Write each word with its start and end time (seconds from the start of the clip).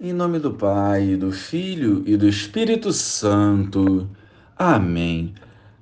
Em 0.00 0.12
nome 0.12 0.38
do 0.38 0.52
Pai, 0.52 1.16
do 1.16 1.32
Filho 1.32 2.04
e 2.06 2.16
do 2.16 2.28
Espírito 2.28 2.92
Santo. 2.92 4.08
Amém. 4.56 5.34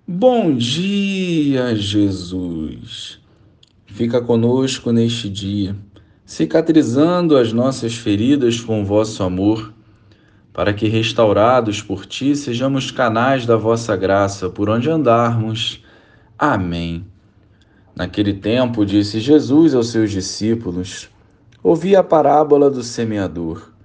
Bom 0.08 0.56
dia, 0.56 1.77
Jesus. 1.77 3.21
Fica 3.84 4.22
conosco 4.22 4.90
neste 4.90 5.29
dia, 5.29 5.76
cicatrizando 6.24 7.37
as 7.37 7.52
nossas 7.52 7.94
feridas 7.94 8.58
com 8.58 8.87
vosso 8.87 9.22
amor, 9.22 9.75
para 10.51 10.73
que, 10.73 10.89
restaurados 10.89 11.83
por 11.83 12.07
ti, 12.07 12.35
sejamos 12.35 12.91
canais 12.91 13.45
da 13.45 13.59
vossa 13.59 13.95
graça 13.95 14.48
por 14.48 14.71
onde 14.71 14.89
andarmos. 14.89 15.85
Amém. 16.39 17.05
Naquele 17.95 18.33
tempo, 18.33 18.87
disse 18.87 19.21
Jesus 19.21 19.75
aos 19.75 19.91
seus 19.91 20.11
discípulos: 20.11 21.11
Ouvi 21.62 21.95
a 21.95 22.03
parábola 22.03 22.71
do 22.71 22.83
semeador. 22.83 23.75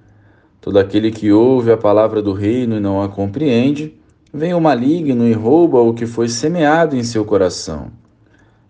Todo 0.62 0.78
aquele 0.78 1.10
que 1.10 1.32
ouve 1.32 1.72
a 1.72 1.78
palavra 1.78 2.22
do 2.22 2.34
reino 2.34 2.78
e 2.78 2.80
não 2.80 3.02
a 3.02 3.10
compreende, 3.10 3.96
vem 4.32 4.54
o 4.54 4.62
maligno 4.62 5.28
e 5.28 5.34
rouba 5.34 5.82
o 5.82 5.92
que 5.92 6.06
foi 6.06 6.30
semeado 6.30 6.96
em 6.96 7.04
seu 7.04 7.26
coração. 7.26 7.88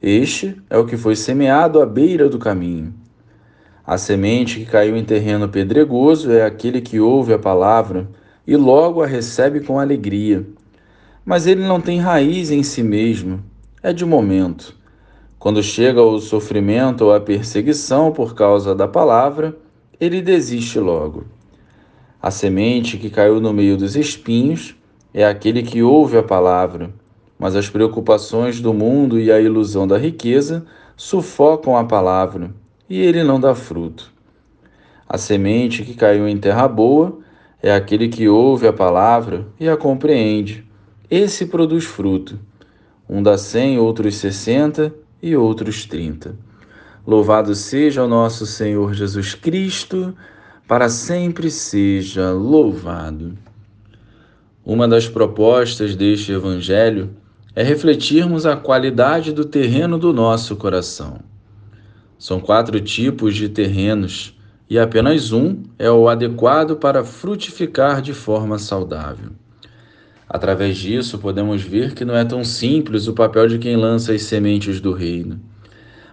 Este 0.02 0.56
é 0.70 0.78
o 0.78 0.86
que 0.86 0.96
foi 0.96 1.18
semeado 1.18 1.82
à 1.82 1.86
beira 1.86 2.30
do 2.30 2.40
caminho. 2.40 2.94
A 3.86 3.98
semente 3.98 4.60
que 4.60 4.66
caiu 4.66 4.96
em 4.96 5.04
terreno 5.04 5.50
pedregoso 5.50 6.32
é 6.32 6.46
aquele 6.46 6.80
que 6.80 6.98
ouve 6.98 7.34
a 7.34 7.40
palavra 7.40 8.10
e 8.48 8.56
logo 8.56 9.04
a 9.04 9.06
recebe 9.06 9.60
com 9.60 9.78
alegria. 9.78 10.48
Mas 11.26 11.46
ele 11.46 11.62
não 11.62 11.82
tem 11.82 12.00
raiz 12.00 12.52
em 12.52 12.64
si 12.64 12.82
mesmo, 12.82 13.44
é 13.84 13.92
de 13.92 14.06
momento. 14.06 14.78
Quando 15.38 15.62
chega 15.62 16.02
o 16.02 16.20
sofrimento 16.20 17.02
ou 17.02 17.14
a 17.14 17.20
perseguição 17.20 18.14
por 18.14 18.34
causa 18.34 18.74
da 18.74 18.88
palavra, 18.88 19.58
ele 20.00 20.22
desiste 20.22 20.80
logo. 20.80 21.26
A 22.22 22.30
semente 22.30 22.98
que 22.98 23.10
caiu 23.10 23.42
no 23.42 23.52
meio 23.52 23.76
dos 23.76 23.96
espinhos 23.96 24.76
é 25.12 25.26
aquele 25.26 25.64
que 25.64 25.82
ouve 25.82 26.18
a 26.18 26.24
palavra, 26.24 26.94
mas 27.40 27.56
as 27.56 27.68
preocupações 27.68 28.62
do 28.62 28.74
mundo 28.74 29.20
e 29.20 29.32
a 29.32 29.42
ilusão 29.42 29.88
da 29.88 29.98
riqueza 29.98 30.64
sufocam 30.96 31.76
a 31.76 31.84
palavra 31.84 32.54
e 32.88 33.00
ele 33.00 33.24
não 33.24 33.40
dá 33.40 33.56
fruto. 33.56 34.14
A 35.10 35.18
semente 35.18 35.84
que 35.84 35.96
caiu 35.96 36.28
em 36.28 36.38
terra 36.38 36.68
boa 36.68 37.20
é 37.62 37.74
aquele 37.74 38.08
que 38.08 38.30
ouve 38.30 38.68
a 38.68 38.74
palavra 38.74 39.48
e 39.60 39.68
a 39.68 39.76
compreende. 39.76 40.64
Esse 41.10 41.48
produz 41.48 41.86
fruto. 41.86 42.40
Um 43.10 43.24
dá 43.24 43.38
cem, 43.38 43.80
outros 43.80 44.16
sessenta 44.16 44.94
e 45.22 45.36
outros 45.36 45.86
trinta. 45.86 46.36
Louvado 47.06 47.56
seja 47.56 48.04
o 48.04 48.08
nosso 48.08 48.46
Senhor 48.46 48.94
Jesus 48.94 49.34
Cristo 49.34 50.16
para 50.72 50.88
sempre 50.88 51.52
seja 51.52 52.32
louvado. 52.32 53.38
Uma 54.66 54.88
das 54.88 55.06
propostas 55.06 55.98
deste 55.98 56.32
Evangelho 56.32 57.10
é 57.54 57.62
refletirmos 57.62 58.46
a 58.46 58.56
qualidade 58.56 59.34
do 59.34 59.44
terreno 59.44 59.98
do 59.98 60.14
nosso 60.14 60.56
coração. 60.56 61.20
São 62.18 62.40
quatro 62.40 62.80
tipos 62.80 63.36
de 63.36 63.50
terrenos 63.50 64.34
e 64.70 64.80
apenas 64.80 65.34
um 65.34 65.62
é 65.78 65.92
o 65.92 66.08
adequado 66.08 66.78
para 66.78 67.04
frutificar 67.04 68.02
de 68.02 68.14
forma 68.14 68.58
saudável. 68.58 69.32
Através 70.26 70.78
disso, 70.78 71.20
podemos 71.20 71.62
ver 71.62 71.94
que 71.94 72.06
não 72.06 72.16
é 72.16 72.24
tão 72.24 72.46
simples 72.46 73.10
o 73.10 73.14
papel 73.14 73.50
de 73.50 73.58
quem 73.58 73.76
lança 73.76 74.14
as 74.14 74.22
sementes 74.22 74.80
do 74.80 74.94
reino. 74.94 75.38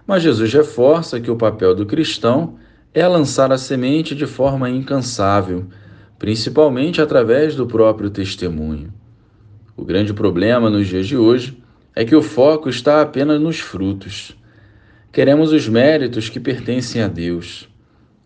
Mas 0.05 0.21
Jesus 0.21 0.51
reforça 0.51 1.17
que 1.21 1.31
o 1.31 1.37
papel 1.37 1.73
do 1.73 1.85
cristão 1.85 2.57
é 2.93 3.07
lançar 3.07 3.51
a 3.51 3.57
semente 3.57 4.15
de 4.15 4.25
forma 4.25 4.69
incansável, 4.69 5.65
principalmente 6.17 7.01
através 7.01 7.55
do 7.55 7.67
próprio 7.67 8.09
testemunho. 8.09 8.91
O 9.77 9.85
grande 9.85 10.13
problema 10.13 10.69
nos 10.69 10.87
dias 10.87 11.07
de 11.07 11.15
hoje 11.15 11.61
é 11.95 12.03
que 12.03 12.15
o 12.15 12.21
foco 12.21 12.67
está 12.67 13.01
apenas 13.01 13.39
nos 13.39 13.59
frutos. 13.59 14.35
Queremos 15.11 15.51
os 15.51 15.67
méritos 15.67 16.29
que 16.29 16.39
pertencem 16.39 17.01
a 17.01 17.07
Deus, 17.07 17.69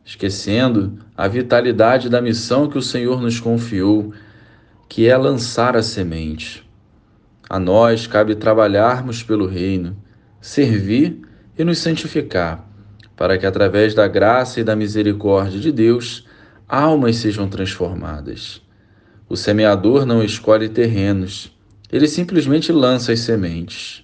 esquecendo 0.03 0.99
a 1.15 1.27
vitalidade 1.27 2.09
da 2.09 2.21
missão 2.21 2.67
que 2.67 2.77
o 2.77 2.81
Senhor 2.81 3.21
nos 3.21 3.39
confiou, 3.39 4.13
que 4.89 5.07
é 5.07 5.15
lançar 5.15 5.75
a 5.75 5.83
semente. 5.83 6.67
A 7.49 7.59
nós 7.59 8.07
cabe 8.07 8.35
trabalharmos 8.35 9.21
pelo 9.21 9.45
reino, 9.45 9.95
servir 10.41 11.21
e 11.57 11.63
nos 11.63 11.79
santificar 11.79 12.72
para 13.15 13.37
que 13.37 13.45
através 13.45 13.93
da 13.93 14.07
graça 14.07 14.59
e 14.59 14.63
da 14.63 14.75
misericórdia 14.75 15.59
de 15.59 15.71
Deus, 15.71 16.25
almas 16.67 17.17
sejam 17.17 17.47
transformadas. 17.47 18.61
O 19.29 19.35
semeador 19.35 20.05
não 20.05 20.23
escolhe 20.23 20.69
terrenos, 20.69 21.51
ele 21.91 22.07
simplesmente 22.07 22.71
lança 22.71 23.11
as 23.11 23.19
sementes. 23.19 24.03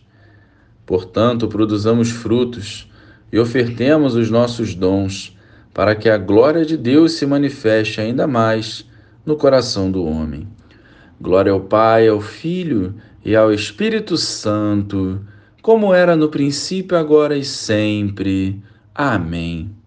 Portanto, 0.86 1.48
produzamos 1.48 2.10
frutos 2.10 2.90
e 3.32 3.40
ofertemos 3.40 4.16
os 4.16 4.30
nossos 4.30 4.76
dons, 4.76 5.36
para 5.74 5.96
que 5.96 6.10
a 6.10 6.18
glória 6.18 6.66
de 6.66 6.76
Deus 6.76 7.14
se 7.14 7.26
manifeste 7.26 8.02
ainda 8.02 8.28
mais 8.28 8.86
no 9.26 9.36
coração 9.36 9.92
do 9.92 10.04
homem. 10.04 10.48
Glória 11.22 11.52
ao 11.52 11.62
Pai, 11.62 12.08
ao 12.08 12.22
Filho 12.22 12.96
e 13.24 13.36
ao 13.36 13.54
Espírito 13.54 14.18
Santo, 14.18 15.20
como 15.62 15.94
era 15.94 16.16
no 16.16 16.30
princípio, 16.30 16.98
agora 16.98 17.38
e 17.38 17.44
sempre. 17.44 18.62
Amém. 19.00 19.79